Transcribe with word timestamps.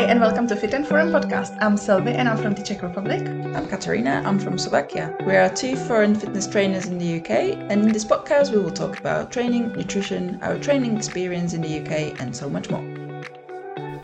Hi, 0.00 0.06
and 0.06 0.18
welcome 0.18 0.46
to 0.46 0.56
Fit 0.56 0.72
and 0.72 0.86
Foreign 0.88 1.08
podcast. 1.08 1.58
I'm 1.60 1.76
Silvie, 1.76 2.12
and 2.12 2.26
I'm 2.26 2.38
from 2.38 2.54
the 2.54 2.62
Czech 2.62 2.80
Republic. 2.80 3.20
I'm 3.54 3.68
Katarina, 3.68 4.22
I'm 4.24 4.38
from 4.38 4.56
Slovakia. 4.56 5.14
We 5.26 5.36
are 5.36 5.50
two 5.50 5.76
foreign 5.76 6.14
fitness 6.14 6.46
trainers 6.46 6.86
in 6.86 6.96
the 6.96 7.20
UK, 7.20 7.58
and 7.68 7.82
in 7.82 7.92
this 7.92 8.06
podcast, 8.06 8.50
we 8.50 8.60
will 8.60 8.70
talk 8.70 8.98
about 8.98 9.30
training, 9.30 9.72
nutrition, 9.72 10.38
our 10.40 10.58
training 10.58 10.96
experience 10.96 11.52
in 11.52 11.60
the 11.60 11.80
UK, 11.80 12.18
and 12.18 12.34
so 12.34 12.48
much 12.48 12.70
more. 12.70 12.80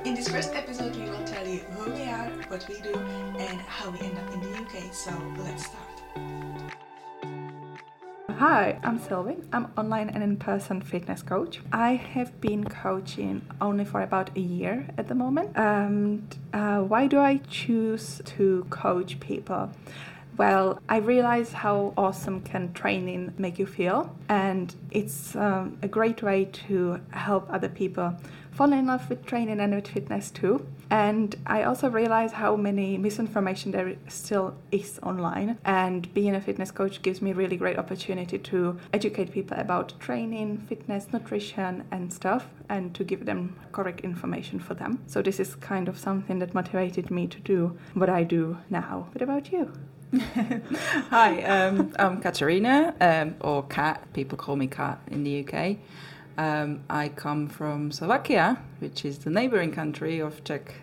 In 0.04 0.14
this 0.14 0.29
first 0.29 0.54
episode, 0.54 0.95
we 0.96 1.09
will 1.09 1.24
tell 1.24 1.48
you 1.48 1.61
who 1.61 1.90
we 1.90 2.02
are, 2.02 2.28
what 2.48 2.68
we 2.68 2.78
do, 2.82 2.92
and 3.38 3.58
how 3.62 3.88
we 3.88 3.98
end 4.00 4.18
up 4.18 4.30
in 4.34 4.40
the 4.42 4.52
UK. 4.52 4.92
So 4.92 5.12
let's 5.38 5.64
start. 5.64 5.95
Hi, 8.39 8.79
I'm 8.84 8.98
Silvie. 8.98 9.39
I'm 9.50 9.73
online 9.79 10.11
and 10.11 10.23
in-person 10.23 10.82
fitness 10.82 11.23
coach. 11.23 11.62
I 11.73 11.95
have 11.95 12.39
been 12.39 12.64
coaching 12.64 13.41
only 13.62 13.87
for 13.87 14.02
about 14.02 14.37
a 14.37 14.41
year 14.41 14.87
at 14.98 15.09
the 15.09 15.14
moment. 15.14 15.56
And 15.56 16.37
uh, 16.52 16.80
why 16.80 17.07
do 17.07 17.19
I 17.19 17.38
choose 17.48 18.20
to 18.37 18.66
coach 18.69 19.20
people? 19.20 19.70
Well, 20.37 20.83
I 20.87 20.98
realize 20.98 21.55
how 21.55 21.95
awesome 21.96 22.43
can 22.43 22.74
training 22.74 23.33
make 23.38 23.59
you 23.59 23.65
feel, 23.65 24.15
and 24.29 24.74
it's 24.91 25.34
um, 25.34 25.79
a 25.80 25.88
great 25.88 26.23
way 26.23 26.45
to 26.66 27.01
help 27.12 27.51
other 27.51 27.71
people 27.71 28.18
fall 28.51 28.71
in 28.71 28.87
love 28.87 29.09
with 29.09 29.24
training 29.24 29.60
and 29.60 29.74
with 29.74 29.88
fitness 29.88 30.30
too. 30.30 30.66
And 30.90 31.34
I 31.46 31.64
also 31.64 31.90
realize 31.90 32.32
how 32.32 32.56
many 32.56 32.96
misinformation 32.96 33.72
there 33.72 33.96
still 34.08 34.54
is 34.70 35.00
online. 35.02 35.59
And 35.64 36.12
being 36.14 36.34
a 36.34 36.40
fitness 36.40 36.70
coach 36.70 37.02
gives 37.02 37.20
me 37.20 37.32
really 37.32 37.56
great 37.56 37.78
opportunity 37.78 38.38
to 38.38 38.78
educate 38.92 39.32
people 39.32 39.56
about 39.59 39.98
training, 39.98 40.59
fitness, 40.59 41.09
nutrition, 41.12 41.84
and 41.90 42.12
stuff, 42.12 42.46
and 42.68 42.95
to 42.95 43.04
give 43.04 43.26
them 43.26 43.56
correct 43.72 44.00
information 44.00 44.60
for 44.60 44.74
them. 44.74 45.02
So 45.06 45.22
this 45.22 45.40
is 45.40 45.56
kind 45.56 45.88
of 45.88 45.98
something 45.98 46.38
that 46.38 46.54
motivated 46.54 47.10
me 47.10 47.26
to 47.28 47.40
do 47.40 47.76
what 47.95 48.09
I 48.09 48.23
do 48.23 48.59
now. 48.71 49.09
What 49.12 49.23
about 49.23 49.52
you? 49.52 49.73
Hi, 51.10 51.43
um, 51.43 51.93
I'm 51.98 52.21
Katarina, 52.21 52.95
um, 53.00 53.34
or 53.40 53.65
Kat. 53.65 54.12
People 54.12 54.38
call 54.38 54.54
me 54.54 54.68
Kat 54.68 55.00
in 55.10 55.24
the 55.24 55.45
UK. 55.45 55.78
Um, 56.38 56.80
I 56.90 57.09
come 57.09 57.48
from 57.48 57.90
Slovakia, 57.92 58.59
which 58.80 59.04
is 59.04 59.18
the 59.18 59.30
neighboring 59.30 59.73
country 59.73 60.20
of 60.20 60.43
Czech 60.45 60.74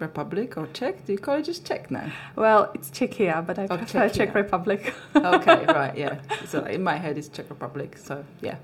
Republic 0.00 0.56
or 0.56 0.66
Czech. 0.72 1.04
Do 1.06 1.12
you 1.12 1.18
call 1.18 1.36
it 1.36 1.44
just 1.44 1.64
Czech 1.66 1.90
now? 1.90 2.10
Well, 2.34 2.70
it's 2.74 2.90
Czechia, 2.90 3.46
but 3.46 3.58
I 3.58 3.64
Oh, 3.70 3.76
prefer 3.76 4.08
Czechia. 4.08 4.14
Czech 4.14 4.34
Republic. 4.34 4.94
okay, 5.14 5.64
right, 5.68 5.96
yeah. 5.96 6.16
So 6.46 6.64
in 6.64 6.82
my 6.82 6.96
head, 6.96 7.18
it's 7.18 7.28
Czech 7.28 7.48
Republic. 7.50 7.98
So 7.98 8.24
yeah. 8.40 8.56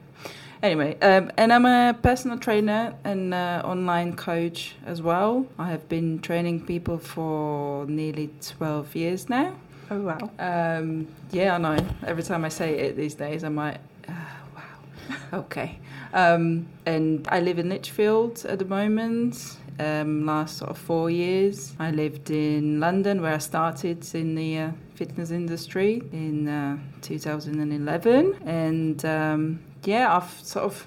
Anyway, 0.63 0.97
um, 1.03 1.31
and 1.37 1.53
I'm 1.53 1.67
a 1.67 1.95
personal 2.03 2.39
trainer 2.39 2.95
and 3.05 3.35
uh, 3.35 3.61
online 3.65 4.17
coach 4.17 4.75
as 4.87 5.03
well. 5.03 5.47
I 5.59 5.69
have 5.71 5.87
been 5.89 6.19
training 6.21 6.65
people 6.67 6.99
for 6.99 7.85
nearly 7.87 8.31
12 8.41 8.97
years 8.97 9.29
now. 9.29 9.55
oh 9.91 10.01
wow. 10.01 10.19
Um, 10.39 11.07
yeah, 11.31 11.55
I 11.55 11.59
know. 11.59 11.77
Every 12.07 12.23
time 12.23 12.45
I 12.45 12.49
say 12.49 12.75
it 12.79 12.97
these 12.97 13.15
days, 13.15 13.45
I'm 13.45 13.55
like, 13.55 13.79
ah, 14.09 14.37
wow, 14.57 15.17
okay. 15.41 15.79
Um, 16.17 16.67
and 16.87 17.29
I 17.31 17.41
live 17.41 17.59
in 17.59 17.69
Lichfield 17.69 18.47
at 18.47 18.59
the 18.59 18.65
moment. 18.65 19.59
Um, 19.79 20.25
last 20.25 20.57
sort 20.57 20.71
of 20.71 20.79
four 20.79 21.11
years, 21.11 21.75
I 21.79 21.91
lived 21.91 22.31
in 22.31 22.81
London, 22.81 23.21
where 23.21 23.35
I 23.35 23.39
started 23.39 24.03
in 24.15 24.35
the 24.35 24.59
uh, 24.59 24.71
fitness 24.95 25.31
industry 25.31 26.03
in 26.13 26.49
uh, 26.49 26.79
2011. 27.03 28.39
And 28.47 29.05
um, 29.05 29.61
yeah, 29.85 30.17
I've 30.17 30.31
sort 30.41 30.65
of, 30.65 30.87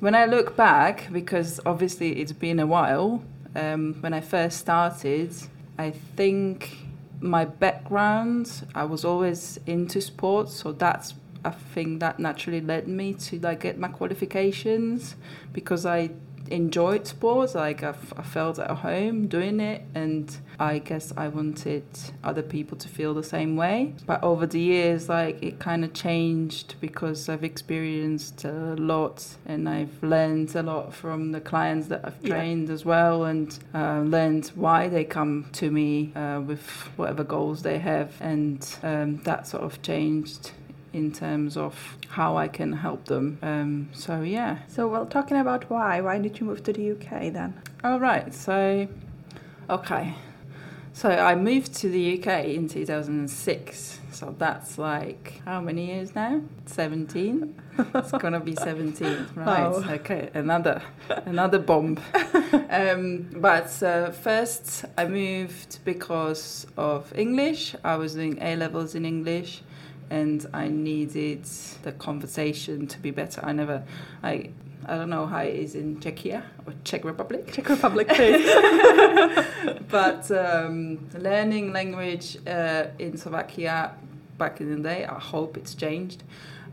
when 0.00 0.14
I 0.14 0.24
look 0.24 0.56
back, 0.56 1.12
because 1.12 1.60
obviously 1.66 2.18
it's 2.20 2.32
been 2.32 2.58
a 2.58 2.66
while. 2.66 3.22
Um, 3.54 3.96
when 4.00 4.14
I 4.14 4.22
first 4.22 4.58
started, 4.58 5.34
I 5.76 5.90
think 5.90 6.78
my 7.22 7.44
background 7.44 8.66
i 8.74 8.82
was 8.82 9.04
always 9.04 9.60
into 9.66 10.00
sports 10.00 10.52
so 10.54 10.72
that's 10.72 11.14
a 11.44 11.52
think 11.52 12.00
that 12.00 12.18
naturally 12.18 12.60
led 12.60 12.86
me 12.88 13.14
to 13.14 13.38
like 13.40 13.60
get 13.60 13.78
my 13.78 13.88
qualifications 13.88 15.16
because 15.52 15.84
i 15.86 16.10
enjoyed 16.50 17.06
sports 17.06 17.54
like 17.54 17.82
I, 17.82 17.90
f- 17.90 18.12
I 18.16 18.22
felt 18.22 18.58
at 18.58 18.68
home 18.70 19.26
doing 19.28 19.58
it 19.60 19.82
and 19.94 20.36
i 20.58 20.78
guess 20.80 21.12
i 21.16 21.28
wanted 21.28 21.84
other 22.22 22.42
people 22.42 22.76
to 22.78 22.88
feel 22.88 23.14
the 23.14 23.22
same 23.22 23.56
way 23.56 23.94
but 24.06 24.22
over 24.22 24.44
the 24.46 24.60
years 24.60 25.08
like 25.08 25.42
it 25.42 25.60
kind 25.60 25.82
of 25.84 25.94
changed 25.94 26.74
because 26.80 27.28
i've 27.28 27.44
experienced 27.44 28.44
a 28.44 28.74
lot 28.76 29.24
and 29.46 29.68
i've 29.68 30.02
learned 30.02 30.54
a 30.56 30.62
lot 30.62 30.92
from 30.92 31.32
the 31.32 31.40
clients 31.40 31.86
that 31.88 32.00
i've 32.04 32.16
Yeah. 32.20 32.34
trained 32.34 32.68
as 32.70 32.84
well 32.84 33.24
and 33.24 33.56
uh, 33.72 34.00
learned 34.00 34.48
why 34.54 34.88
they 34.88 35.04
come 35.04 35.46
to 35.52 35.70
me 35.70 36.12
uh, 36.14 36.40
with 36.44 36.66
whatever 36.96 37.24
goals 37.24 37.62
they 37.62 37.78
have 37.78 38.10
and 38.20 38.58
um, 38.82 39.18
that 39.22 39.46
sort 39.46 39.62
of 39.62 39.80
changed 39.80 40.50
in 40.92 41.12
terms 41.12 41.56
of 41.56 41.96
how 42.08 42.36
I 42.36 42.48
can 42.48 42.72
help 42.72 43.06
them. 43.06 43.38
Um, 43.42 43.88
so 43.92 44.22
yeah. 44.22 44.58
So, 44.68 44.88
well, 44.88 45.06
talking 45.06 45.38
about 45.38 45.68
why, 45.70 46.00
why 46.00 46.18
did 46.18 46.38
you 46.38 46.46
move 46.46 46.62
to 46.64 46.72
the 46.72 46.92
UK 46.92 47.32
then? 47.32 47.60
All 47.84 47.98
right. 47.98 48.32
So 48.34 48.88
okay. 49.70 50.14
So 50.94 51.08
I 51.08 51.34
moved 51.34 51.74
to 51.76 51.88
the 51.88 52.18
UK 52.18 52.44
in 52.44 52.68
2006. 52.68 54.00
So 54.12 54.34
that's 54.38 54.76
like 54.76 55.40
how 55.46 55.60
many 55.60 55.86
years 55.86 56.14
now? 56.14 56.42
17. 56.66 57.60
it's 57.94 58.12
gonna 58.12 58.40
be 58.40 58.54
17, 58.54 59.26
right? 59.34 59.64
Oh. 59.64 59.84
Okay, 59.88 60.28
another 60.34 60.82
another 61.24 61.58
bomb. 61.58 61.98
um, 62.70 63.28
but 63.32 63.82
uh, 63.82 64.10
first, 64.10 64.84
I 64.98 65.06
moved 65.06 65.78
because 65.84 66.66
of 66.76 67.12
English. 67.18 67.74
I 67.82 67.96
was 67.96 68.14
doing 68.14 68.38
A 68.42 68.54
levels 68.56 68.94
in 68.94 69.06
English, 69.06 69.62
and 70.12 70.46
I 70.52 70.68
needed 70.68 71.44
the 71.82 71.92
conversation 71.92 72.86
to 72.86 72.98
be 72.98 73.10
better. 73.10 73.40
I 73.44 73.52
never, 73.52 73.82
I. 74.22 74.50
I 74.84 74.96
don't 74.96 75.10
know 75.10 75.26
how 75.26 75.38
it 75.38 75.54
is 75.54 75.76
in 75.76 76.00
Czechia 76.00 76.42
or 76.66 76.74
Czech 76.82 77.04
Republic, 77.04 77.52
Czech 77.52 77.68
Republic, 77.68 78.08
please. 78.16 78.44
but 79.88 80.28
um, 80.32 80.98
learning 81.16 81.72
language 81.72 82.36
uh, 82.48 82.86
in 82.98 83.16
Slovakia 83.16 83.92
back 84.38 84.60
in 84.60 84.74
the 84.74 84.82
day, 84.82 85.04
I 85.04 85.20
hope 85.20 85.56
it's 85.56 85.76
changed, 85.76 86.24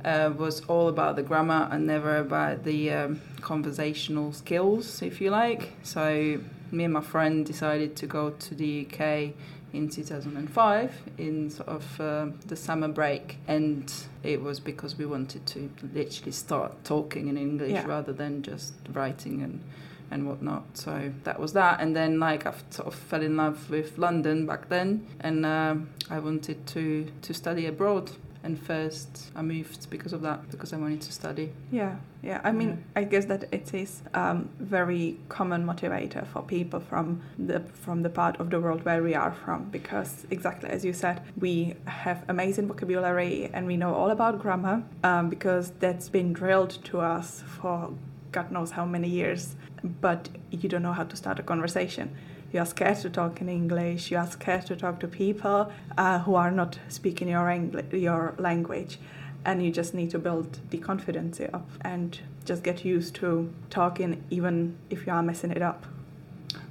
uh, 0.06 0.32
was 0.38 0.62
all 0.68 0.88
about 0.88 1.16
the 1.16 1.24
grammar 1.24 1.68
and 1.72 1.86
never 1.88 2.18
about 2.18 2.64
the 2.64 2.92
um, 2.92 3.22
conversational 3.42 4.32
skills, 4.34 5.02
if 5.02 5.20
you 5.22 5.30
like. 5.30 5.74
So 5.84 6.40
me 6.72 6.84
and 6.86 6.94
my 6.94 7.02
friend 7.02 7.46
decided 7.46 7.96
to 7.98 8.08
go 8.08 8.30
to 8.32 8.56
the 8.56 8.88
UK 8.90 9.34
in 9.72 9.88
2005 9.88 10.92
in 11.20 11.50
sort 11.50 11.70
of 11.70 12.02
uh, 12.02 12.26
the 12.48 12.56
summer 12.56 12.88
break 12.88 13.38
and 13.48 13.94
it 14.24 14.42
was 14.42 14.60
because 14.60 14.98
we 14.98 15.06
wanted 15.06 15.46
to 15.46 15.70
literally 15.94 16.32
start 16.32 16.74
talking 16.84 17.28
in 17.28 17.38
english 17.38 17.72
Yeah. 17.74 17.86
rather 17.86 18.12
than 18.12 18.42
just 18.42 18.74
writing 18.94 19.44
and 19.44 19.62
and 20.12 20.26
whatnot. 20.28 20.64
So 20.76 21.12
that 21.24 21.40
was 21.40 21.54
that. 21.54 21.82
And 21.82 21.96
then 21.96 22.20
like 22.20 22.48
I 22.48 22.54
sort 22.72 22.88
of 22.88 22.96
fell 22.96 23.22
in 23.22 23.38
love 23.38 23.70
with 23.70 24.00
London 24.00 24.48
back 24.48 24.68
then, 24.68 25.06
and 25.20 25.46
um, 25.46 25.90
I 26.10 26.18
wanted 26.18 26.66
to 26.74 27.06
to 27.22 27.32
study 27.34 27.68
abroad. 27.68 28.10
And 28.42 28.58
first 28.58 29.32
I 29.36 29.42
moved 29.42 29.90
because 29.90 30.14
of 30.14 30.22
that, 30.22 30.50
because 30.50 30.72
I 30.72 30.78
wanted 30.78 31.02
to 31.02 31.12
study. 31.12 31.52
Yeah, 31.72 31.98
yeah. 32.24 32.40
I 32.44 32.54
mean, 32.54 32.86
I 32.96 33.04
guess 33.04 33.26
that 33.26 33.44
it 33.52 33.74
is 33.74 34.02
um, 34.14 34.50
very 34.60 35.18
common 35.28 35.66
motivator 35.66 36.26
for 36.26 36.42
people 36.44 36.80
from 36.80 37.22
the 37.38 37.60
from 37.74 38.02
the 38.02 38.10
part 38.10 38.40
of 38.40 38.50
the 38.50 38.60
world 38.62 38.86
where 38.86 39.04
we 39.04 39.14
are 39.14 39.34
from, 39.44 39.66
because 39.66 40.26
exactly 40.32 40.70
as 40.70 40.86
you 40.86 40.94
said, 40.94 41.22
we 41.38 41.76
have 41.86 42.24
amazing 42.30 42.68
vocabulary 42.68 43.50
and 43.54 43.68
we 43.68 43.76
know 43.76 43.94
all 43.94 44.10
about 44.10 44.40
grammar, 44.40 44.84
um, 45.04 45.30
because 45.30 45.72
that's 45.80 46.08
been 46.08 46.32
drilled 46.32 46.84
to 46.86 47.02
us 47.02 47.44
for 47.46 47.92
God 48.32 48.52
knows 48.52 48.72
how 48.72 48.86
many 48.86 49.10
years. 49.10 49.56
But 50.02 50.30
you 50.52 50.70
don't 50.70 50.84
know 50.84 50.94
how 50.94 51.04
to 51.04 51.16
start 51.16 51.40
a 51.40 51.44
conversation. 51.44 52.16
You 52.52 52.60
are 52.60 52.66
scared 52.66 52.98
to 52.98 53.10
talk 53.10 53.42
in 53.42 53.50
English. 53.50 54.12
You 54.12 54.18
are 54.18 54.28
scared 54.28 54.66
to 54.68 54.76
talk 54.76 55.00
to 55.02 55.08
people 55.08 55.72
uh, 55.98 56.20
who 56.20 56.36
are 56.36 56.52
not 56.52 56.80
speaking 56.88 57.28
your 57.30 57.50
your 57.92 58.36
language 58.38 59.00
and 59.46 59.64
you 59.64 59.72
just 59.72 59.94
need 59.94 60.10
to 60.12 60.20
build 60.20 60.60
the 60.70 60.78
confidence 60.78 61.40
up 61.54 61.70
and 61.82 62.20
just 62.44 62.62
get 62.62 62.84
used 62.84 63.16
to 63.16 63.54
talking 63.70 64.22
even 64.30 64.76
if 64.90 65.08
you 65.08 65.14
are 65.14 65.24
messing 65.24 65.52
it 65.52 65.62
up 65.62 65.86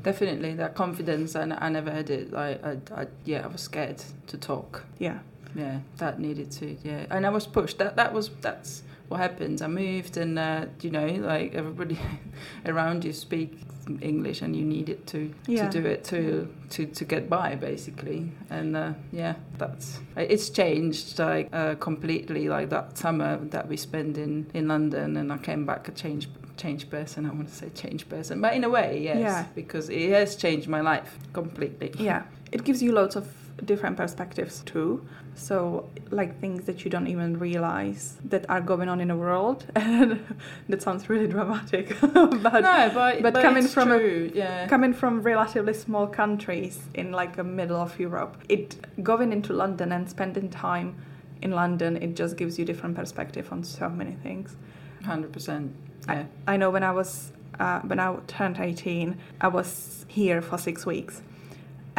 Definitely 0.03 0.55
that 0.55 0.75
confidence, 0.75 1.35
and 1.35 1.53
I 1.53 1.69
never 1.69 1.91
had 1.91 2.09
it. 2.09 2.33
Like 2.33 2.65
I, 2.65 2.79
I, 2.95 3.07
yeah, 3.25 3.45
I 3.45 3.49
was 3.49 3.61
scared 3.61 4.03
to 4.29 4.39
talk. 4.39 4.85
yeah 4.99 5.19
Yeah, 5.55 5.81
that 5.97 6.21
needed 6.21 6.51
to. 6.53 6.77
Yeah, 6.85 7.07
and 7.11 7.27
I 7.27 7.31
was 7.31 7.47
pushed. 7.47 7.79
That 7.79 7.97
that 7.97 8.13
was 8.13 8.31
that's 8.41 8.83
what 9.09 9.21
happened. 9.21 9.63
I 9.63 9.67
moved, 9.69 10.17
and 10.17 10.39
uh, 10.39 10.67
you 10.81 10.91
know, 10.91 11.07
like 11.07 11.55
everybody 11.55 11.99
around 12.67 13.05
you 13.05 13.13
speak 13.13 13.59
English, 14.03 14.43
and 14.43 14.55
you 14.55 14.65
needed 14.65 15.07
to 15.09 15.33
Yeah. 15.47 15.69
to 15.71 15.81
do 15.83 15.87
it 15.89 16.05
to 16.05 16.49
to 16.71 16.87
to 16.87 17.05
get 17.05 17.29
by, 17.29 17.55
basically. 17.57 18.31
And 18.51 18.77
uh, 18.77 18.93
yeah, 19.13 19.35
that's 19.59 20.01
it's 20.17 20.51
changed 20.51 21.19
like 21.19 21.49
uh, 21.53 21.75
completely. 21.77 22.49
Like 22.49 22.69
that 22.71 22.99
summer 22.99 23.39
that 23.51 23.69
we 23.69 23.77
spent 23.77 24.19
in 24.19 24.47
in 24.55 24.69
London, 24.69 25.17
and 25.17 25.33
I 25.33 25.39
came 25.39 25.65
back, 25.67 25.89
a 25.89 25.93
changed 25.93 26.29
change 26.57 26.91
person. 26.91 27.25
I 27.25 27.29
want 27.31 27.49
to 27.49 27.55
say 27.55 27.69
change 27.71 28.09
person, 28.09 28.41
but 28.41 28.53
in 28.55 28.65
a 28.65 28.69
way, 28.69 29.01
yes, 29.03 29.19
Yeah. 29.19 29.45
because 29.55 29.89
it 29.91 30.11
has 30.11 30.37
changed 30.37 30.69
my 30.69 30.81
life 30.81 31.17
completely. 31.33 31.93
Yeah, 31.99 32.23
it 32.53 32.65
gives 32.65 32.83
you 32.83 32.93
lots 32.93 33.17
of 33.17 33.27
different 33.65 33.97
perspectives 33.97 34.63
too. 34.65 35.07
So, 35.35 35.89
like 36.11 36.41
things 36.41 36.65
that 36.65 36.85
you 36.85 36.91
don't 36.91 37.07
even 37.07 37.39
realize 37.39 38.17
that 38.25 38.49
are 38.51 38.61
going 38.61 38.89
on 38.89 39.01
in 39.01 39.09
the 39.09 39.17
world. 39.17 39.67
And 39.77 40.21
that 40.69 40.83
sounds 40.83 41.09
really 41.09 41.27
dramatic. 41.29 41.97
but 42.01 42.13
no, 42.13 42.91
but 42.95 43.23
but 43.23 43.33
but 43.35 43.43
coming 43.43 43.67
from 43.67 43.93
a- 43.93 44.31
yeah, 44.35 44.67
coming 44.69 44.93
from 44.93 45.23
relatively 45.23 45.75
small 45.75 46.07
countries 46.07 46.81
in 46.95 47.13
like 47.13 47.37
the 47.37 47.45
middle 47.45 47.81
of 47.81 47.99
Europe, 48.01 48.37
it 48.49 48.77
going 49.03 49.33
into 49.33 49.53
London 49.53 49.93
and 49.93 50.09
spending 50.09 50.51
time 50.51 50.97
in 51.41 51.53
London, 51.53 51.97
it 51.97 52.17
just 52.17 52.37
gives 52.37 52.59
you 52.59 52.65
different 52.65 52.97
perspective 52.97 53.53
on 53.53 53.63
so 53.65 53.89
many 53.89 54.13
things. 54.23 54.57
hundred 55.05 55.33
percent, 55.33 55.73
yeah, 56.09 56.25
I 56.47 56.57
know 56.57 56.71
when 56.71 56.83
I 56.83 56.91
was 56.91 57.33
uh, 57.61 57.81
when 57.81 57.99
I 58.01 58.15
turned 58.27 58.59
18, 58.59 59.17
I 59.41 59.49
was 59.49 60.05
here 60.09 60.41
for 60.43 60.59
six 60.59 60.85
weeks, 60.87 61.23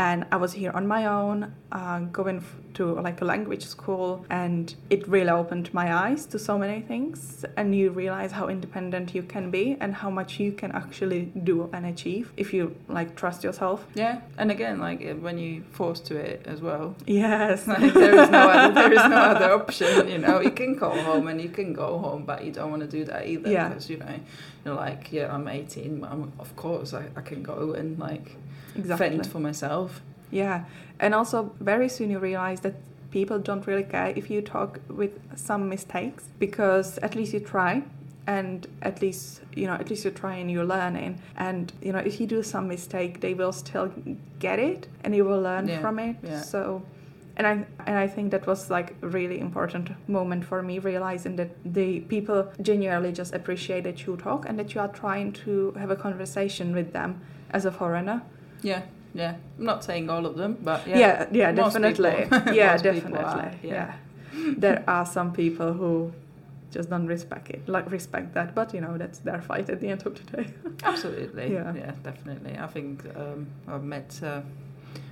and 0.08 0.20
I 0.32 0.38
was 0.38 0.52
here 0.54 0.72
on 0.80 0.88
my 0.88 1.02
own, 1.06 1.38
uh, 1.80 2.00
going 2.20 2.38
f- 2.38 2.56
to 2.76 2.84
like 3.08 3.20
a 3.22 3.26
language 3.34 3.66
school, 3.76 4.10
and 4.44 4.74
it 4.90 5.02
really 5.16 5.30
opened 5.42 5.68
my 5.74 5.88
eyes 6.04 6.22
to 6.28 6.38
so 6.40 6.54
many 6.58 6.80
things. 6.92 7.44
And 7.58 7.68
you 7.80 7.90
realize 8.04 8.32
how 8.40 8.46
independent 8.56 9.14
you 9.18 9.24
can 9.34 9.46
be, 9.58 9.66
and 9.82 9.94
how 10.04 10.10
much 10.20 10.40
you 10.44 10.52
can 10.62 10.72
actually 10.82 11.22
do 11.50 11.56
and 11.74 11.84
achieve 11.94 12.26
if 12.38 12.54
you 12.56 12.64
like 12.98 13.10
trust 13.22 13.44
yourself. 13.48 13.80
yeah. 14.04 14.16
And 14.38 14.50
again, 14.52 14.76
like 14.88 15.00
when 15.26 15.38
you 15.38 15.54
forced 15.80 16.04
to 16.10 16.16
it 16.30 16.40
as 16.54 16.60
well, 16.68 16.86
Yes. 17.06 17.68
like 17.74 17.94
there 18.04 18.16
is 18.24 18.30
no 18.38 18.44
other, 18.56 18.74
there 18.82 18.94
is 19.00 19.06
no 19.18 19.22
other 19.34 19.50
option. 19.60 20.08
You 20.14 20.20
know, 20.26 20.38
you 20.48 20.52
can 20.62 20.72
go 20.86 20.92
home 21.10 21.26
and 21.32 21.38
you 21.46 21.50
can 21.60 21.70
go 21.84 21.90
home, 22.06 22.24
but 22.32 22.40
you 22.46 22.52
don't 22.58 22.72
want 22.74 22.84
to 22.88 22.92
do 22.98 23.04
that 23.12 23.22
either 23.34 23.50
Yeah. 23.52 23.68
because 23.68 23.90
you 23.92 23.98
know, 24.04 24.16
you're 24.64 24.76
like, 24.86 25.02
yeah, 25.12 25.34
I'm 25.36 25.46
18. 25.48 26.06
I'm, 26.12 26.32
of 26.40 26.50
course, 26.64 26.90
I, 27.02 27.04
I 27.20 27.22
can 27.30 27.42
go 27.54 27.58
and 27.80 28.00
like 28.10 28.28
exactly. 28.76 29.10
fend 29.10 29.28
for 29.34 29.40
myself. 29.50 29.89
Yeah, 30.32 30.66
and 31.00 31.14
also 31.14 31.52
very 31.60 31.90
soon 31.90 32.10
you 32.12 32.20
realize 32.20 32.60
that 32.62 32.76
people 33.12 33.40
don't 33.40 33.66
really 33.66 33.84
care 33.84 34.14
if 34.16 34.30
you 34.30 34.42
talk 34.42 34.80
with 34.88 35.20
some 35.36 35.68
mistakes 35.70 36.26
because 36.38 36.98
at 37.00 37.16
least 37.16 37.34
you 37.34 37.40
try 37.40 37.82
and 38.28 38.68
at 38.84 39.02
least 39.02 39.42
you 39.56 39.66
know 39.66 39.74
at 39.74 39.90
least 39.90 40.04
you're 40.04 40.14
trying 40.14 40.48
you're 40.50 40.64
learning 40.66 41.20
and 41.36 41.74
you 41.82 41.92
know 41.92 41.98
if 41.98 42.20
you 42.22 42.28
do 42.28 42.44
some 42.44 42.68
mistake 42.68 43.22
they 43.22 43.34
will 43.34 43.52
still 43.52 43.92
get 44.38 44.60
it 44.60 44.88
and 45.04 45.16
you 45.16 45.26
will 45.26 45.42
learn 45.42 45.68
Yeah, 45.68 45.82
from 45.82 45.98
it. 45.98 46.18
Yeah. 46.22 46.42
so 46.42 46.84
and 47.38 47.48
I 47.48 47.52
and 47.88 47.98
I 47.98 48.08
think 48.08 48.30
that 48.32 48.46
was 48.46 48.70
like 48.70 48.94
a 49.02 49.08
really 49.08 49.40
important 49.40 49.90
moment 50.08 50.46
for 50.46 50.62
me 50.62 50.78
realizing 50.78 51.38
that 51.38 51.50
the 51.66 52.02
people 52.02 52.52
genuinely 52.62 53.12
just 53.12 53.34
appreciate 53.34 53.84
that 53.86 54.06
you 54.06 54.18
talk 54.18 54.46
and 54.48 54.60
that 54.60 54.76
you 54.76 54.82
are 54.82 54.90
trying 54.90 55.32
to 55.46 55.72
have 55.80 55.90
a 55.90 55.96
conversation 55.96 56.76
with 56.76 56.94
them 56.94 57.22
as 57.50 57.66
a 57.66 57.72
foreigner. 57.72 58.22
Yeah, 58.62 58.82
yeah. 59.14 59.36
I'm 59.58 59.66
not 59.66 59.84
saying 59.84 60.10
all 60.10 60.26
of 60.26 60.36
them, 60.38 60.58
but 60.62 60.88
yeah, 60.88 60.98
yeah, 61.00 61.28
yeah, 61.32 61.52
definitely. 61.52 62.12
people- 62.30 62.54
yeah, 62.54 62.78
definitely. 62.78 63.20
are, 63.20 63.52
yeah. 63.64 63.94
yeah. 64.34 64.54
there 64.58 64.84
are 64.88 65.06
some 65.06 65.34
people 65.34 65.74
who 65.74 66.12
just 66.72 66.90
don't 66.90 67.08
respect 67.08 67.50
it, 67.50 67.68
like 67.68 67.90
respect 67.92 68.34
that, 68.36 68.54
but 68.56 68.74
you 68.74 68.82
know 68.82 68.98
that's 68.98 69.20
their 69.20 69.42
fight 69.42 69.70
at 69.70 69.80
the 69.82 69.88
end 69.88 70.06
of 70.06 70.14
the 70.16 70.38
day. 70.38 70.48
Absolutely. 70.84 71.54
Yeah. 71.54 71.74
Yeah, 71.74 71.92
definitely. 72.04 72.58
I 72.58 72.68
think 72.68 73.04
um, 73.16 73.48
I've 73.68 73.84
met 73.84 74.20
uh, 74.24 74.42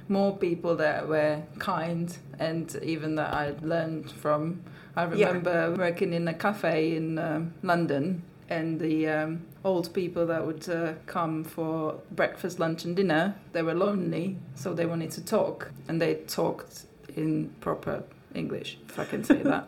more 0.07 0.37
people 0.37 0.75
that 0.75 1.07
were 1.07 1.41
kind 1.59 2.15
and 2.39 2.75
even 2.83 3.15
that 3.15 3.33
I 3.33 3.53
learned 3.61 4.11
from. 4.11 4.61
I 4.95 5.11
Yeah. 5.13 5.27
remember 5.27 5.75
working 5.75 6.13
in 6.13 6.27
a 6.27 6.33
cafe 6.33 6.95
in 6.95 7.17
um, 7.19 7.53
London 7.63 8.23
and 8.49 8.79
the 8.79 9.07
um, 9.07 9.41
old 9.63 9.93
people 9.93 10.25
that 10.27 10.45
would 10.45 10.67
uh, 10.69 10.93
come 11.05 11.43
for 11.43 11.95
breakfast, 12.11 12.59
lunch, 12.59 12.85
and 12.85 12.95
dinner, 12.95 13.35
they 13.53 13.61
were 13.61 13.73
lonely, 13.73 14.37
so 14.55 14.73
they 14.73 14.85
wanted 14.85 15.11
to 15.11 15.23
talk 15.25 15.71
and 15.87 16.01
they 16.01 16.15
talked 16.15 16.85
in 17.15 17.49
proper 17.61 18.03
English, 18.35 18.77
if 18.89 18.99
I 18.99 19.05
can 19.05 19.23
say 19.23 19.41
that. 19.43 19.67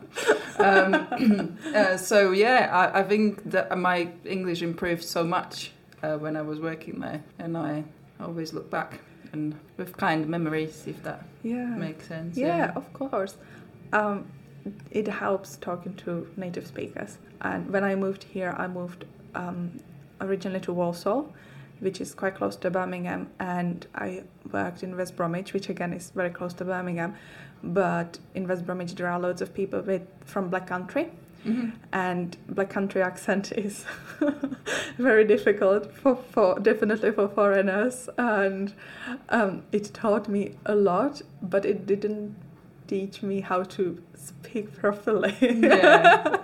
um, 0.58 1.58
uh, 1.74 1.96
so 1.96 2.30
yeah, 2.32 2.68
I, 2.72 3.00
I 3.00 3.02
think 3.02 3.50
that 3.50 3.76
my 3.76 4.08
English 4.24 4.62
improved 4.62 5.04
so 5.04 5.24
much 5.24 5.72
uh, 6.02 6.16
when 6.16 6.36
I 6.36 6.42
was 6.42 6.60
working 6.60 7.00
there, 7.00 7.22
and 7.38 7.56
I 7.56 7.84
always 8.20 8.52
look 8.52 8.70
back 8.70 9.00
and 9.32 9.54
with 9.76 9.96
kind 9.96 10.26
memories, 10.28 10.84
if 10.86 11.02
that 11.04 11.22
Yeah. 11.42 11.66
makes 11.76 12.06
sense. 12.08 12.36
yeah, 12.36 12.72
of 12.74 12.92
course. 12.92 13.36
Um, 13.92 14.26
it 14.90 15.08
helps 15.08 15.56
talking 15.56 15.94
to 15.96 16.28
native 16.36 16.66
speakers. 16.66 17.18
And 17.40 17.70
when 17.70 17.84
I 17.84 17.94
moved 17.94 18.24
here, 18.24 18.54
I 18.58 18.66
moved 18.66 19.04
um, 19.34 19.80
originally 20.20 20.60
to 20.60 20.72
Walsall, 20.72 21.32
which 21.80 22.00
is 22.00 22.14
quite 22.14 22.34
close 22.34 22.56
to 22.56 22.70
Birmingham, 22.70 23.28
and 23.38 23.86
I 23.94 24.24
worked 24.52 24.82
in 24.82 24.96
West 24.96 25.16
Bromwich, 25.16 25.52
which 25.54 25.68
again 25.70 25.92
is 25.94 26.10
very 26.10 26.30
close 26.30 26.52
to 26.54 26.64
Birmingham. 26.64 27.14
But 27.62 28.18
in 28.34 28.46
West 28.48 28.66
Bromwich, 28.66 28.94
there 28.94 29.08
are 29.08 29.18
loads 29.20 29.40
of 29.42 29.54
people 29.54 29.80
with 29.80 30.02
from 30.24 30.48
Black 30.50 30.66
Country, 30.66 31.10
Mhm. 31.46 31.72
and 31.90 32.36
Black 32.48 32.68
Country 32.68 33.00
accent 33.00 33.52
is 33.56 33.86
very 34.98 35.24
difficult 35.24 35.90
for, 35.94 36.16
for 36.16 36.58
definitely 36.60 37.12
for 37.12 37.28
foreigners, 37.28 38.08
and 38.18 38.74
um, 39.30 39.62
it 39.72 39.92
taught 39.94 40.28
me 40.28 40.56
a 40.66 40.74
lot, 40.74 41.22
but 41.40 41.64
it 41.64 41.86
didn't 41.86 42.36
teach 42.90 43.22
me 43.22 43.40
how 43.40 43.62
to 43.62 43.82
speak 44.14 44.66
properly. 44.80 45.34
Yeah. 45.40 46.36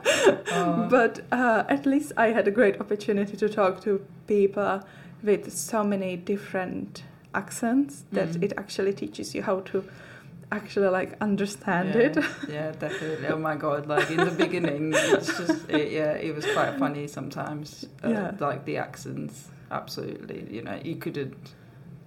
Oh. 0.53 0.87
But 0.97 1.15
uh, 1.33 1.65
at 1.69 1.85
least 1.87 2.13
I 2.17 2.29
had 2.39 2.47
a 2.49 2.51
great 2.51 2.81
opportunity 2.81 3.37
to 3.37 3.49
talk 3.49 3.81
to 3.83 3.91
people 4.27 4.81
with 5.23 5.53
so 5.53 5.83
many 5.85 6.17
different 6.17 7.03
accents 7.35 8.05
that 8.13 8.29
Mhm. 8.29 8.43
it 8.45 8.53
actually 8.57 8.93
teaches 8.95 9.35
you 9.35 9.43
how 9.43 9.61
to 9.73 9.83
actually 10.53 10.89
like 11.01 11.11
understand 11.21 11.89
yeah, 11.95 12.07
it. 12.07 12.17
yeah, 12.57 12.71
definitely. 12.85 13.29
Oh 13.29 13.39
my 13.39 13.57
god! 13.57 13.87
Like 13.95 14.11
in 14.11 14.25
the 14.25 14.37
beginning, 14.45 14.95
it's 14.95 15.37
just 15.41 15.69
it, 15.71 15.91
yeah, 15.93 16.27
it 16.27 16.33
was 16.37 16.47
quite 16.57 16.73
funny 16.79 17.07
sometimes. 17.09 17.69
Uh, 18.05 18.11
Yeah. 18.11 18.31
like 18.49 18.65
the 18.65 18.77
accents, 18.79 19.49
absolutely. 19.71 20.47
You 20.57 20.63
know, 20.63 20.79
you 20.85 20.97
couldn't, 20.97 21.37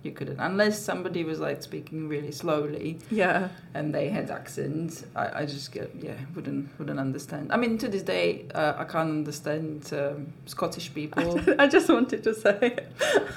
you 0.03 0.11
couldn't 0.11 0.39
unless 0.39 0.81
somebody 0.81 1.23
was 1.23 1.39
like 1.39 1.61
speaking 1.61 2.07
really 2.07 2.31
slowly 2.31 2.99
yeah. 3.11 3.49
and 3.73 3.93
they 3.93 4.09
had 4.09 4.31
accents. 4.31 5.05
I, 5.15 5.41
I 5.41 5.45
just 5.45 5.71
get 5.71 5.91
yeah, 5.99 6.13
wouldn't 6.35 6.69
wouldn't 6.79 6.99
understand. 6.99 7.51
I 7.51 7.57
mean, 7.57 7.77
to 7.79 7.87
this 7.87 8.03
day, 8.03 8.45
uh, 8.53 8.73
I 8.77 8.85
can't 8.85 9.09
understand 9.09 9.91
um, 9.93 10.33
Scottish 10.45 10.93
people. 10.93 11.39
I 11.59 11.67
just 11.67 11.89
wanted 11.89 12.23
to 12.23 12.33
say. 12.33 12.79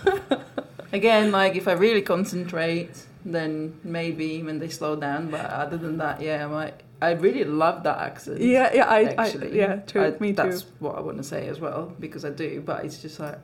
Again, 0.93 1.33
like 1.33 1.57
if 1.57 1.67
I 1.67 1.73
really 1.73 2.03
concentrate, 2.03 2.91
then 3.25 3.79
maybe 3.83 4.43
when 4.43 4.59
they 4.59 4.69
slow 4.69 4.95
down. 4.95 5.31
But 5.31 5.47
other 5.47 5.79
than 5.79 5.97
that, 5.99 6.21
yeah, 6.21 6.47
my 6.47 6.73
I 7.03 7.13
really 7.13 7.43
love 7.43 7.83
that 7.83 7.99
accent. 7.99 8.41
Yeah, 8.41 8.71
yeah, 8.73 8.89
I, 8.89 9.15
I 9.19 9.27
yeah, 9.51 9.77
true, 9.77 10.05
I- 10.05 10.19
me 10.21 10.29
too. 10.29 10.35
That's 10.35 10.63
what 10.79 10.97
I 10.97 11.01
want 11.01 11.17
to 11.17 11.25
say 11.25 11.49
as 11.49 11.59
well 11.59 11.93
because 11.99 12.25
I 12.25 12.31
do. 12.31 12.63
But 12.65 12.85
it's 12.85 13.03
just 13.03 13.19
like, 13.19 13.39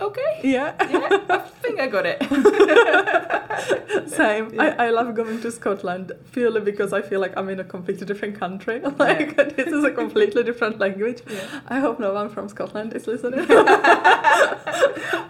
okay, 0.00 0.40
Yeah, 0.42 0.74
yeah, 0.90 1.18
I 1.30 1.38
think 1.62 1.80
I 1.80 1.86
got 1.86 2.04
it. 2.06 2.18
same. 4.10 4.54
Yeah. 4.54 4.74
I, 4.78 4.86
I 4.86 4.90
love 4.90 5.14
going 5.14 5.40
to 5.40 5.50
Scotland 5.50 6.12
purely 6.32 6.60
because 6.60 6.92
I 6.92 7.02
feel 7.02 7.20
like 7.20 7.32
I'm 7.36 7.48
in 7.48 7.60
a 7.60 7.64
completely 7.64 8.06
different 8.06 8.38
country. 8.38 8.80
Like 8.98 9.36
this 9.56 9.68
is 9.68 9.84
a 9.84 9.90
completely 9.90 10.42
different 10.44 10.78
language. 10.78 11.22
Yeah. 11.28 11.60
I 11.68 11.80
hope 11.80 11.98
no 12.00 12.12
one 12.12 12.28
from 12.30 12.48
Scotland 12.48 12.94
is 12.94 13.06
listening. 13.06 13.46
well, 13.48 14.58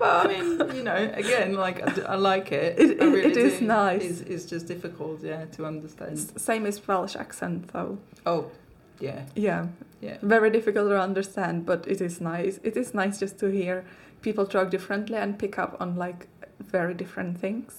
I 0.03 0.27
mean, 0.29 0.75
you 0.77 0.83
know, 0.83 1.11
again, 1.15 1.55
like 1.55 1.81
I 2.09 2.15
like 2.17 2.53
it. 2.53 2.79
It- 2.79 3.01
it- 3.01 3.05
really 3.05 3.31
it 3.31 3.37
is 3.37 3.59
do. 3.61 3.67
nice. 3.67 4.03
It's, 4.03 4.21
it's 4.21 4.45
just 4.45 4.67
difficult, 4.67 5.23
yeah, 5.23 5.45
to 5.57 5.65
understand. 5.67 6.19
same 6.41 6.67
as 6.67 6.87
Welsh 6.87 7.17
accent 7.17 7.69
though. 7.73 7.99
Oh, 8.27 8.51
yeah, 9.01 9.23
Yeah, 9.35 9.67
yeah, 10.01 10.17
very 10.23 10.51
difficult 10.51 10.89
to 10.89 11.01
understand, 11.01 11.67
but 11.67 11.87
it 11.89 12.01
is 12.01 12.21
nice. 12.21 12.61
It 12.63 12.77
is 12.77 12.95
nice 12.95 13.19
just 13.19 13.39
to 13.41 13.51
hear 13.51 13.85
people 14.25 14.47
talk 14.47 14.71
differently 14.71 15.17
and 15.17 15.39
pick 15.39 15.59
up 15.59 15.77
on 15.81 15.95
like 15.97 16.27
very 16.61 16.95
different 16.95 17.39
things. 17.39 17.73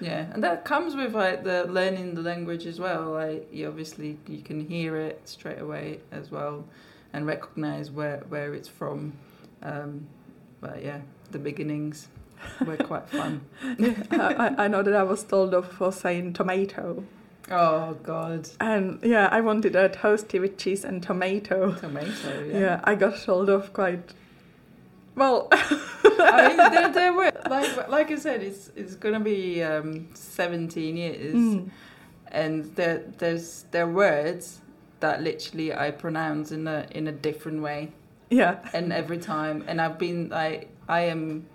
yeah, 0.00 0.26
and 0.32 0.42
that 0.44 0.64
comes 0.64 0.94
with 0.96 1.14
like 1.14 1.44
the 1.44 1.64
learning 1.78 2.14
the 2.14 2.22
language 2.22 2.64
as 2.72 2.78
well. 2.80 3.02
Like 3.12 3.48
you 3.52 3.68
obviously 3.68 4.16
you 4.26 4.40
can 4.48 4.58
hear 4.66 4.96
it 4.96 5.20
straight 5.24 5.60
away 5.60 6.00
as 6.12 6.30
well, 6.30 6.64
and 7.12 7.26
recognize 7.26 7.90
where 7.90 8.18
where 8.28 8.54
it's 8.54 8.68
from. 8.68 9.12
Um, 9.62 10.06
but 10.60 10.82
yeah, 10.82 11.00
the 11.32 11.38
beginnings 11.38 12.08
were 12.66 12.76
quite 12.90 13.08
fun. 13.10 13.42
I, 14.10 14.54
I- 14.64 14.68
know 14.68 14.82
that 14.82 14.94
I 14.94 15.02
was 15.02 15.22
told 15.24 15.52
off 15.54 15.70
for 15.72 15.92
saying 15.92 16.32
tomato. 16.34 17.04
Oh 17.50 17.94
God, 18.02 18.48
And 18.60 19.00
yeah, 19.02 19.28
I 19.32 19.40
wanted 19.40 19.74
a 19.74 19.88
toasty 19.88 20.40
with 20.40 20.56
cheese 20.56 20.84
and 20.84 21.02
tomato. 21.02 21.72
tomato. 21.74 22.44
Yeah, 22.46 22.58
Yeah. 22.60 22.80
I 22.84 22.94
got 22.94 23.20
told 23.24 23.50
off 23.50 23.72
quite 23.72 24.04
well. 25.16 25.48
I 25.52 26.48
mean, 26.48 26.56
there, 26.56 26.92
there 26.92 27.12
were 27.12 27.32
like 27.48 27.88
like 27.88 28.10
I 28.10 28.16
said, 28.16 28.42
it's 28.42 28.70
it's 28.76 28.94
gonna 28.94 29.20
be 29.20 29.62
um, 29.62 30.08
seventeen 30.14 30.96
years, 30.96 31.34
Mm. 31.34 31.70
and 32.28 32.64
there 32.76 33.02
there's 33.18 33.64
there 33.70 33.84
are 33.84 33.90
words 33.92 34.60
that 35.00 35.22
literally 35.22 35.72
I 35.74 35.90
pronounce 35.92 36.52
in 36.52 36.66
a 36.66 36.86
in 36.90 37.08
a 37.08 37.12
different 37.12 37.62
way 37.62 37.92
Yeah. 38.30 38.58
and 38.74 38.92
every 38.92 39.18
time 39.18 39.64
and 39.66 39.80
i've 39.80 39.98
been 39.98 40.30
i 40.32 40.66
i 40.88 41.00
am 41.00 41.46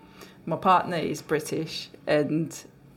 my 0.45 0.55
partner 0.57 0.97
is 0.97 1.21
british 1.21 1.89
and 2.07 2.49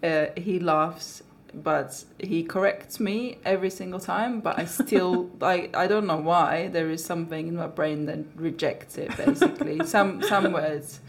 uh, 0.03 0.27
he 0.37 0.59
laughs 0.59 1.23
but 1.55 2.05
he 2.19 2.43
corrects 2.43 3.01
me 3.01 3.39
every 3.45 3.71
single 3.71 4.01
time 4.01 4.41
but 4.41 4.59
i 4.59 4.65
still 4.65 5.31
like 5.41 5.75
i 5.77 5.87
don't 5.87 6.07
know 6.07 6.17
why 6.17 6.69
there 6.69 6.91
is 6.91 7.05
something 7.05 7.49
in 7.49 7.57
my 7.57 7.67
brain 7.67 8.07
that 8.07 8.19
rejects 8.37 8.99
it 8.99 9.15
basically. 9.17 9.79
Some 9.87 10.23
some 10.23 10.53
words. 10.53 11.01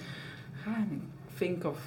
I 0.61 0.63
can't 0.65 1.03
think 1.37 1.65
of 1.65 1.77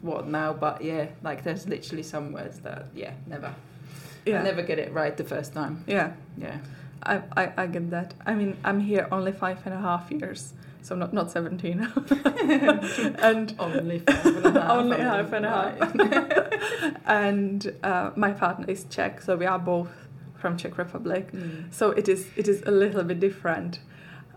what 0.00 0.26
now 0.26 0.52
but 0.52 0.82
yeah 0.82 1.06
like 1.22 1.44
there's 1.44 1.68
literally 1.68 2.02
some 2.02 2.32
words 2.32 2.58
that 2.60 2.86
yeah 2.94 3.12
never. 3.26 3.54
Yeah. 4.26 4.40
i 4.40 4.42
never 4.42 4.62
get 4.62 4.78
it 4.78 4.92
right 4.92 5.16
the 5.16 5.24
first 5.24 5.52
time. 5.52 5.84
Yeah. 5.86 6.12
yeah 6.36 6.58
I, 7.04 7.22
I, 7.36 7.52
I 7.56 7.66
get 7.66 7.90
that. 7.90 8.14
I 8.26 8.34
mean, 8.34 8.56
I'm 8.64 8.80
here 8.80 9.08
only 9.10 9.32
five 9.32 9.58
and 9.64 9.74
a 9.74 9.78
half 9.80 10.10
years, 10.10 10.52
so 10.82 10.94
not 10.94 11.12
not 11.12 11.30
17. 11.30 11.80
and 13.22 13.54
only 13.58 13.98
five 14.00 14.26
and 14.26 14.46
a 14.56 14.60
half 14.60 14.70
Only 14.78 14.98
half 14.98 15.32
and 15.32 15.46
a 15.46 15.50
half. 15.50 16.96
and 17.06 17.74
uh, 17.82 18.10
my 18.16 18.32
partner 18.32 18.66
is 18.68 18.84
Czech, 18.84 19.20
so 19.20 19.36
we 19.36 19.46
are 19.46 19.58
both 19.58 19.90
from 20.36 20.56
Czech 20.56 20.78
Republic. 20.78 21.32
Mm. 21.32 21.72
So 21.72 21.90
it 21.90 22.08
is 22.08 22.26
it 22.36 22.48
is 22.48 22.62
a 22.66 22.70
little 22.70 23.04
bit 23.04 23.20
different. 23.20 23.80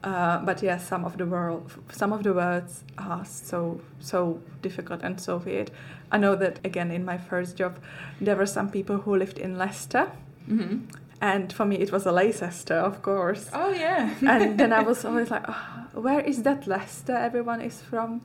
Uh, 0.03 0.37
but 0.45 0.61
yes, 0.61 0.87
some 0.87 1.03
of 1.03 1.17
the 1.17 1.25
world, 1.25 1.71
some 1.91 2.13
of 2.13 2.21
the 2.21 2.31
words 2.33 2.83
are 2.97 3.25
so 3.25 3.81
so 3.99 4.39
difficult 4.61 5.01
and 5.03 5.19
so 5.19 5.37
weird. 5.37 5.71
I 6.11 6.17
know 6.19 6.35
that 6.35 6.59
again 6.63 6.91
in 6.91 7.03
my 7.05 7.17
first 7.17 7.57
job, 7.57 7.79
there 8.21 8.35
were 8.35 8.45
some 8.45 8.69
people 8.69 8.97
who 8.97 9.15
lived 9.15 9.39
in 9.39 9.57
Leicester, 9.57 10.11
Mhm. 10.47 10.81
And 11.21 11.51
for 11.53 11.65
me 11.65 11.75
it 11.77 11.91
was 11.91 12.05
a 12.05 12.11
Leicester, 12.11 12.75
of 12.75 13.01
course. 13.01 13.49
Oh 13.53 13.71
yeah. 13.71 14.13
and 14.21 14.57
then 14.59 14.73
I 14.73 14.81
was 14.89 15.05
always 15.05 15.31
like, 15.31 15.43
oh, 15.47 15.87
where 15.93 16.19
is 16.19 16.43
that 16.43 16.67
Leicester 16.67 17.15
everyone 17.15 17.61
is 17.61 17.81
from? 17.81 18.21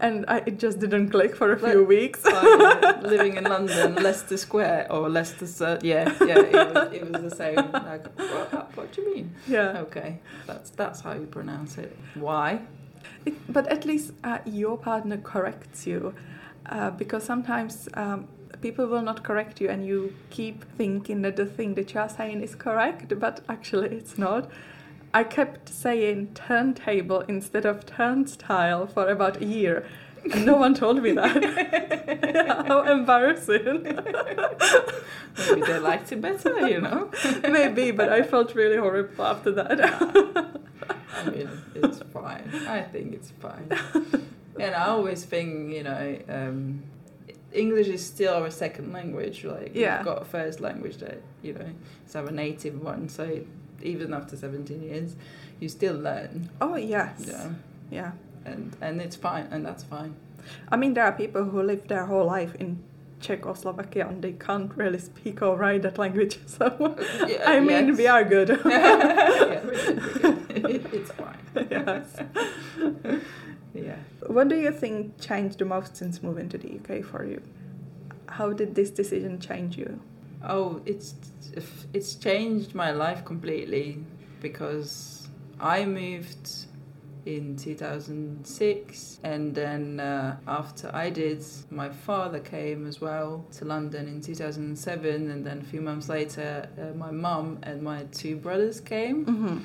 And 0.00 0.24
I, 0.28 0.38
it 0.46 0.60
just 0.60 0.78
didn't 0.78 1.10
click 1.10 1.34
for 1.34 1.50
a 1.52 1.58
few 1.58 1.80
Like- 1.80 1.88
weeks. 1.88 2.24
Like, 2.24 3.02
living 3.02 3.36
in 3.36 3.42
London, 3.44 3.96
Leicester 3.96 4.36
Square 4.36 4.86
or 4.92 5.08
Leicester, 5.08 5.46
Cir- 5.46 5.80
yeah, 5.82 6.14
yeah, 6.20 6.38
it 6.38 6.74
was, 6.74 6.92
it 6.92 7.10
was 7.12 7.22
the 7.22 7.34
same. 7.36 7.56
Like, 7.56 8.06
what, 8.16 8.76
what 8.76 8.92
do 8.92 9.02
you 9.02 9.14
mean? 9.14 9.34
yeah. 9.48 9.80
Okay, 9.80 10.20
that's 10.46 10.70
that's 10.70 11.00
how 11.00 11.14
you 11.14 11.26
pronounce 11.26 11.78
it. 11.78 11.96
Why? 12.14 12.60
It, 13.26 13.34
but 13.52 13.66
at 13.66 13.84
least 13.84 14.12
uh, 14.22 14.38
your 14.44 14.78
partner 14.78 15.16
corrects 15.16 15.84
you, 15.84 16.14
uh, 16.66 16.90
because 16.90 17.24
sometimes 17.24 17.88
um, 17.94 18.28
people 18.60 18.86
will 18.86 19.02
not 19.02 19.22
correct 19.22 19.60
you, 19.60 19.68
and 19.68 19.86
you 19.86 20.14
keep 20.30 20.64
thinking 20.76 21.22
that 21.22 21.36
the 21.36 21.46
thing 21.46 21.74
that 21.74 21.94
you 21.94 22.00
are 22.00 22.08
saying 22.08 22.42
is 22.42 22.54
correct, 22.54 23.18
but 23.18 23.40
actually 23.48 23.88
it's 23.96 24.18
not. 24.18 24.50
I 25.14 25.24
kept 25.24 25.68
saying 25.68 26.34
turntable 26.34 27.20
instead 27.22 27.64
of 27.64 27.86
turnstile 27.86 28.86
for 28.86 29.08
about 29.08 29.40
a 29.40 29.44
year. 29.44 29.86
And 30.32 30.44
no 30.44 30.56
one 30.56 30.74
told 30.74 31.02
me 31.02 31.12
that. 31.12 32.64
How 32.68 32.82
embarrassing. 32.82 33.84
Maybe 35.38 35.60
they 35.62 35.78
liked 35.78 36.12
it 36.12 36.20
better, 36.20 36.68
you 36.68 36.80
know. 36.80 37.10
Maybe, 37.42 37.92
but 37.92 38.12
I 38.12 38.22
felt 38.22 38.54
really 38.54 38.76
horrible 38.76 39.24
after 39.24 39.52
that. 39.52 39.80
I 41.16 41.30
mean, 41.30 41.48
it's 41.74 42.00
fine. 42.12 42.50
I 42.68 42.82
think 42.82 43.14
it's 43.14 43.30
fine. 43.40 43.70
And 44.60 44.74
I 44.74 44.86
always 44.86 45.24
think, 45.24 45.72
you 45.72 45.84
know, 45.84 46.18
um, 46.28 46.82
English 47.52 47.88
is 47.88 48.04
still 48.04 48.34
our 48.34 48.50
second 48.50 48.92
language. 48.92 49.44
Like 49.44 49.72
Yeah. 49.74 49.98
we've 49.98 50.04
got 50.06 50.22
a 50.22 50.24
first 50.24 50.60
language 50.60 50.98
that 50.98 51.20
you 51.42 51.52
know 51.54 51.70
is 52.06 52.16
our 52.16 52.30
native 52.30 52.82
one. 52.84 53.08
So 53.08 53.40
even 53.82 54.12
after 54.14 54.36
seventeen 54.36 54.82
years, 54.82 55.16
you 55.60 55.68
still 55.68 55.94
learn. 55.96 56.48
oh 56.60 56.76
yes. 56.76 57.24
Yeah, 57.26 57.48
Yeah. 57.90 58.12
and 58.44 58.76
and 58.80 59.00
it's 59.00 59.16
fine, 59.16 59.46
and 59.50 59.64
that's 59.64 59.84
fine. 59.84 60.14
I 60.72 60.76
mean, 60.76 60.94
there 60.94 61.04
are 61.04 61.12
people 61.12 61.44
who 61.44 61.62
live 61.62 61.88
their 61.88 62.06
whole 62.06 62.24
life 62.26 62.54
in 62.60 62.78
Czechoslovakia 63.20 64.06
and 64.06 64.22
they 64.22 64.32
can't 64.32 64.70
really 64.76 64.98
speak 64.98 65.42
or 65.42 65.56
write 65.56 65.82
that 65.82 65.98
language. 65.98 66.38
So, 66.46 66.96
Yeah, 67.26 67.42
I 67.50 67.60
mean, 67.60 67.88
yes. 67.88 67.98
we 67.98 68.06
are 68.06 68.24
good. 68.24 68.48
yeah, 68.64 69.60
we're 69.64 69.74
good, 69.74 70.38
we're 70.48 70.60
good. 70.60 70.94
It's 70.94 71.10
fine. 71.12 71.68
yes. 71.70 72.16
Yeah. 73.74 73.96
What 74.26 74.48
do 74.48 74.56
you 74.56 74.72
think 74.72 75.20
changed 75.20 75.58
the 75.58 75.64
most 75.64 75.96
since 75.96 76.22
moving 76.22 76.48
to 76.50 76.58
the 76.58 76.78
UK 76.78 77.04
for 77.04 77.24
you? 77.24 77.42
How 78.26 78.52
did 78.52 78.74
this 78.74 78.90
decision 78.90 79.40
change 79.40 79.76
you? 79.76 80.00
Oh, 80.46 80.80
it's 80.86 81.14
it's 81.92 82.14
changed 82.14 82.74
my 82.74 82.90
life 82.90 83.24
completely 83.24 83.98
because 84.40 85.28
I 85.60 85.84
moved 85.84 86.66
in 87.26 87.56
2006 87.56 89.20
and 89.22 89.54
then 89.54 90.00
uh, 90.00 90.36
after 90.46 90.90
I 90.94 91.10
did 91.10 91.44
my 91.70 91.90
father 91.90 92.38
came 92.38 92.86
as 92.86 93.00
well 93.00 93.44
to 93.58 93.64
London 93.64 94.08
in 94.08 94.20
2007 94.22 95.30
and 95.30 95.44
then 95.44 95.58
a 95.58 95.64
few 95.64 95.82
months 95.82 96.08
later 96.08 96.68
uh, 96.80 96.96
my 96.96 97.10
mum 97.10 97.58
and 97.64 97.82
my 97.82 98.04
two 98.12 98.36
brothers 98.36 98.80
came 98.80 99.26
Mm-hmm. 99.26 99.58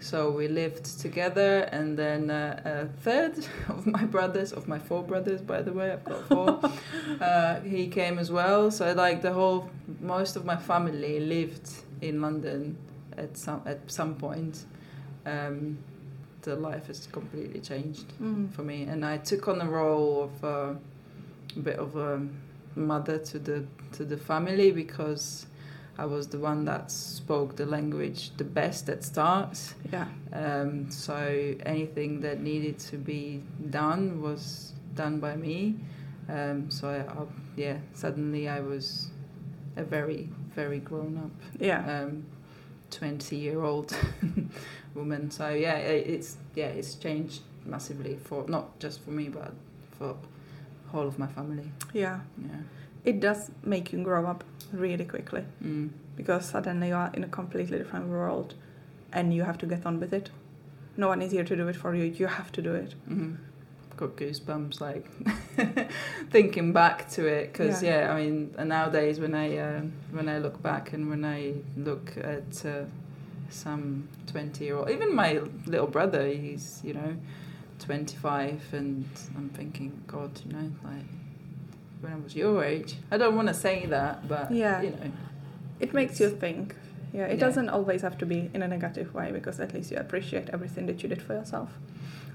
So 0.00 0.30
we 0.30 0.48
lived 0.48 0.84
together, 1.00 1.68
and 1.72 1.96
then 1.98 2.30
uh, 2.30 2.60
a 2.64 3.00
third 3.02 3.34
of 3.68 3.86
my 3.86 4.04
brothers, 4.04 4.52
of 4.52 4.68
my 4.68 4.78
four 4.78 5.02
brothers, 5.02 5.40
by 5.40 5.62
the 5.62 5.72
way, 5.72 5.92
I've 5.92 6.04
got 6.04 6.28
four. 6.28 6.60
uh, 7.20 7.60
he 7.60 7.88
came 7.88 8.18
as 8.18 8.30
well. 8.30 8.70
So 8.70 8.92
like 8.92 9.22
the 9.22 9.32
whole, 9.32 9.68
most 10.00 10.36
of 10.36 10.44
my 10.44 10.56
family 10.56 11.20
lived 11.20 11.70
in 12.00 12.20
London 12.20 12.76
at 13.16 13.36
some 13.36 13.62
at 13.66 13.80
some 13.90 14.14
point. 14.14 14.64
Um, 15.26 15.78
the 16.42 16.54
life 16.54 16.86
has 16.86 17.06
completely 17.08 17.60
changed 17.60 18.06
Mm. 18.22 18.50
for 18.52 18.62
me, 18.62 18.84
and 18.84 19.04
I 19.04 19.18
took 19.18 19.48
on 19.48 19.58
the 19.58 19.66
role 19.66 20.22
of 20.24 20.44
uh, 20.44 20.74
a 21.56 21.58
bit 21.60 21.78
of 21.78 21.96
a 21.96 22.20
mother 22.76 23.18
to 23.18 23.38
the 23.38 23.64
to 23.92 24.04
the 24.04 24.16
family 24.16 24.70
because 24.70 25.46
I 25.98 26.06
was 26.06 26.28
the 26.28 26.38
one 26.38 26.64
that 26.66 26.90
spoke 26.90 27.56
the 27.56 27.66
language 27.66 28.30
the 28.36 28.44
best 28.44 28.88
at 28.88 29.02
start. 29.02 29.58
Yeah. 29.92 30.06
Um, 30.32 30.90
so 30.90 31.16
anything 31.66 32.20
that 32.20 32.40
needed 32.40 32.78
to 32.90 32.96
be 32.96 33.42
done 33.70 34.22
was 34.22 34.72
done 34.94 35.18
by 35.18 35.34
me. 35.36 35.76
Um, 36.28 36.70
so 36.70 36.88
I, 36.88 36.98
I, 37.12 37.26
yeah, 37.56 37.78
suddenly 37.94 38.48
I 38.48 38.60
was 38.60 39.08
a 39.76 39.84
very 39.84 40.28
very 40.54 40.80
grown 40.80 41.16
up 41.18 41.60
Yeah. 41.60 42.02
um, 42.02 42.24
20 42.90 43.36
year 43.36 43.62
old 43.62 43.96
woman 44.94 45.30
so 45.30 45.50
yeah 45.50 45.76
it's 45.76 46.36
yeah 46.56 46.66
it's 46.66 46.94
changed 46.96 47.42
massively 47.64 48.16
for 48.16 48.44
not 48.48 48.78
just 48.80 49.00
for 49.04 49.10
me 49.10 49.28
but 49.28 49.52
for 49.98 50.16
whole 50.88 51.06
of 51.06 51.18
my 51.18 51.26
family 51.28 51.70
yeah. 51.92 52.18
yeah 52.42 52.56
It 53.08 53.20
does 53.20 53.50
make 53.64 53.92
you 53.92 54.02
grow 54.02 54.26
up 54.26 54.44
really 54.72 55.04
quickly 55.04 55.44
mm. 55.64 55.88
because 56.16 56.44
suddenly 56.48 56.88
you 56.88 56.94
are 56.94 57.10
in 57.14 57.24
a 57.24 57.28
completely 57.28 57.78
different 57.78 58.08
world 58.08 58.54
and 59.12 59.32
you 59.32 59.44
have 59.44 59.58
to 59.58 59.66
get 59.66 59.86
on 59.86 59.98
with 59.98 60.12
it. 60.12 60.30
No 60.96 61.08
one 61.08 61.22
is 61.22 61.32
here 61.32 61.44
to 61.44 61.56
do 61.56 61.68
it 61.68 61.76
for 61.76 61.94
you. 61.94 62.04
You 62.04 62.26
have 62.26 62.52
to 62.52 62.62
do 62.62 62.74
it. 62.74 62.94
hmm 63.06 63.34
got 63.98 64.14
goosebumps 64.16 64.80
like 64.80 65.04
thinking 66.30 66.72
back 66.72 67.10
to 67.10 67.26
it 67.26 67.52
because 67.52 67.82
Yeah. 67.82 68.02
yeah. 68.02 68.12
I 68.12 68.14
mean 68.20 68.54
nowadays 68.74 69.18
when 69.18 69.34
I 69.34 69.56
uh, 69.56 69.80
when 70.12 70.28
I 70.28 70.38
look 70.38 70.62
back 70.62 70.92
and 70.92 71.10
when 71.10 71.24
I 71.24 71.54
look 71.76 72.16
at 72.16 72.64
uh, 72.64 72.84
some 73.50 74.08
20 74.28 74.64
year 74.64 74.76
old 74.76 74.90
even 74.90 75.14
my 75.14 75.40
little 75.66 75.88
brother 75.88 76.28
he's 76.28 76.80
you 76.84 76.94
know 76.94 77.16
25 77.80 78.62
and 78.72 79.04
I'm 79.36 79.48
thinking 79.48 79.90
god 80.06 80.30
you 80.44 80.52
know 80.52 80.70
like 80.84 81.10
when 82.00 82.12
I 82.12 82.16
was 82.16 82.34
your 82.36 82.64
age 82.64 82.96
I 83.10 83.16
don't 83.18 83.34
want 83.36 83.48
to 83.48 83.54
say 83.54 83.86
that 83.86 84.26
but 84.28 84.50
Yeah. 84.50 84.82
you 84.82 84.90
know 84.90 85.10
It 85.80 85.94
makes 85.94 86.18
you 86.20 86.30
think. 86.30 86.74
Yeah, 87.12 87.26
it 87.26 87.38
Yeah. 87.38 87.46
doesn't 87.46 87.68
always 87.70 88.02
have 88.02 88.16
to 88.18 88.26
be 88.26 88.50
in 88.54 88.62
a 88.62 88.68
negative 88.68 89.14
way 89.14 89.30
because 89.32 89.60
at 89.60 89.72
least 89.74 89.90
you 89.92 89.96
appreciate 89.98 90.50
everything 90.52 90.86
that 90.86 91.02
you 91.02 91.08
did 91.08 91.22
for 91.22 91.34
yourself. 91.34 91.70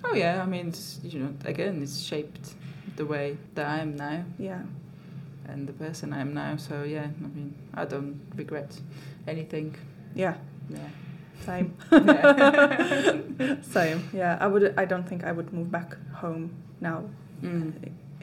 oh 0.05 0.13
yeah 0.15 0.41
I 0.43 0.45
mean 0.45 0.73
you 1.03 1.19
know 1.21 1.33
again 1.45 1.81
it's 1.83 1.99
shaped 1.99 2.55
the 2.95 3.05
way 3.05 3.37
that 3.55 3.65
I 3.75 3.79
am 3.85 3.95
now 3.95 4.23
Yeah. 4.37 4.61
and 5.49 5.67
the 5.67 5.73
person 5.73 6.13
I 6.13 6.19
am 6.21 6.33
now. 6.33 6.55
So 6.57 6.83
yeah, 6.83 7.07
I 7.25 7.27
mean, 7.35 7.53
I 7.73 7.83
don't 7.85 8.15
regret 8.35 8.79
anything. 9.27 9.75
Yeah. 10.15 10.35
Yeah. 10.69 10.89
Same. 11.45 11.67
Yeah. 11.91 13.57
Same. 13.77 13.99
Yeah. 14.13 14.37
I 14.39 14.47
would. 14.47 14.63
I 14.77 14.85
don't 14.85 15.07
think 15.09 15.23
I 15.23 15.31
would 15.31 15.51
move 15.53 15.69
back 15.71 15.97
home 16.21 16.51
now. 16.81 17.03
Mm. 17.41 17.73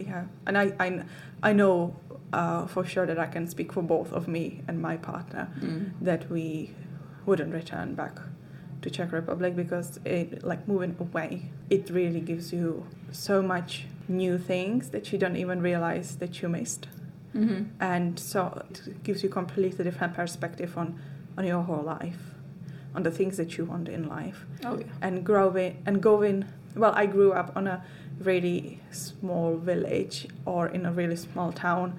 Yeah. 0.06 0.24
And 0.46 0.56
I. 0.58 0.72
I, 0.80 1.02
I 1.42 1.52
know 1.54 1.96
uh, 2.32 2.66
for 2.66 2.84
sure 2.84 3.06
that 3.06 3.18
I 3.18 3.26
can 3.26 3.46
speak 3.48 3.72
for 3.72 3.82
both 3.82 4.12
of 4.12 4.28
me 4.28 4.60
and 4.68 4.80
my 4.80 4.96
partner 4.98 5.48
Mm. 5.60 5.90
that 6.02 6.30
we 6.30 6.74
wouldn't 7.26 7.52
return 7.54 7.94
back 7.94 8.18
to 8.82 8.90
Czech 8.90 9.12
Republic 9.12 9.56
because 9.56 9.98
it 10.04 10.42
like 10.44 10.66
moving 10.68 10.94
away 11.00 11.50
it 11.70 11.90
really 11.90 12.20
gives 12.20 12.52
you 12.52 12.86
so 13.10 13.42
much 13.42 13.86
new 14.08 14.38
things 14.38 14.90
that 14.90 15.12
you 15.12 15.18
don't 15.18 15.36
even 15.36 15.60
realize 15.62 16.16
that 16.16 16.40
you 16.42 16.48
missed 16.48 16.88
hmm 17.32 17.62
and 17.80 18.18
so 18.18 18.40
it 18.70 19.02
gives 19.02 19.22
you 19.22 19.28
completely 19.28 19.84
different 19.84 20.14
perspective 20.14 20.76
on 20.78 20.98
on 21.38 21.44
your 21.46 21.62
whole 21.62 21.82
life 21.82 22.20
on 22.94 23.02
the 23.02 23.10
things 23.10 23.36
that 23.36 23.56
you 23.58 23.64
want 23.64 23.88
in 23.88 24.08
life 24.08 24.44
Oh 24.64 24.78
yeah. 24.78 24.86
and 25.02 25.24
growing 25.24 25.82
and 25.86 26.00
going 26.02 26.44
well 26.76 26.92
i 26.94 27.06
grew 27.06 27.32
up 27.32 27.52
on 27.56 27.66
a 27.66 27.82
really 28.24 28.78
small 28.90 29.56
village 29.56 30.28
or 30.44 30.68
in 30.68 30.86
a 30.86 30.92
really 30.92 31.16
small 31.16 31.52
town 31.52 31.92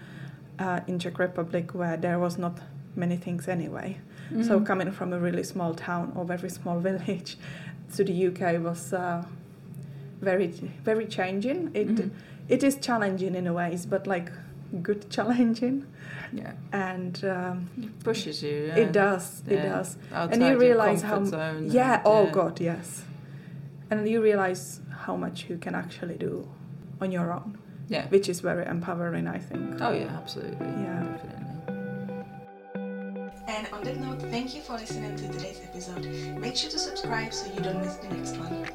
uh, 0.59 0.79
in 0.87 0.99
czech 0.99 1.17
republic 1.19 1.73
where 1.73 1.97
there 1.97 2.19
was 2.19 2.37
not 2.37 2.59
many 2.95 3.17
things 3.17 3.47
anyway 3.47 3.97
so 4.43 4.59
Mhm. 4.59 4.65
coming 4.65 4.91
from 4.91 5.13
a 5.13 5.19
really 5.19 5.43
small 5.43 5.73
town 5.73 6.11
or 6.15 6.25
very 6.25 6.49
small 6.49 6.79
village 6.89 7.37
to 7.95 8.03
the 8.03 8.27
uk 8.27 8.39
was 8.63 8.93
uh, 8.93 9.23
very 10.21 10.47
very 10.85 11.05
changing 11.07 11.69
it 11.73 11.87
Mhm. 11.87 12.09
it 12.49 12.63
is 12.63 12.75
challenging 12.79 13.35
in 13.35 13.47
a 13.47 13.53
ways 13.53 13.85
but 13.85 14.07
like 14.07 14.31
good 14.83 15.09
challenging 15.15 15.83
Yeah. 16.33 16.53
and 16.71 17.23
um, 17.25 17.67
It 17.77 18.03
pushes 18.03 18.41
you. 18.43 18.67
Yeah. 18.67 18.77
it 18.83 18.91
does 18.93 19.43
it 19.47 19.61
does 19.63 19.97
Outside 20.13 20.33
and 20.33 20.41
you 20.43 20.57
realize 20.59 21.01
how 21.01 21.23
zone 21.25 21.65
yeah 21.71 21.93
and, 21.95 22.01
oh 22.05 22.23
yeah. 22.23 22.31
god 22.31 22.59
yes 22.61 23.03
and 23.91 24.07
you 24.07 24.21
realize 24.21 24.79
how 25.05 25.15
much 25.15 25.49
you 25.49 25.57
can 25.57 25.75
actually 25.75 26.15
do 26.17 26.47
on 27.01 27.11
your 27.11 27.31
own 27.33 27.57
Yeah. 27.89 28.07
which 28.07 28.27
is 28.29 28.39
very 28.39 28.65
empowering 28.65 29.27
i 29.27 29.37
think 29.37 29.81
Oh 29.81 29.91
yeah, 29.91 30.17
absolutely. 30.21 30.67
Yeah. 30.67 31.03
Definitely. 31.03 31.47
And 33.47 33.67
on 33.73 33.83
that 33.83 33.97
note, 33.97 34.21
thank 34.31 34.55
you 34.55 34.61
for 34.61 34.73
listening 34.73 35.15
to 35.17 35.27
today's 35.29 35.59
episode. 35.69 36.05
Make 36.39 36.55
sure 36.55 36.69
to 36.71 36.79
subscribe 36.79 37.33
so 37.33 37.51
you 37.53 37.59
don't 37.59 37.81
miss 37.81 37.95
the 37.97 38.07
next 38.15 38.37
one. 38.37 38.65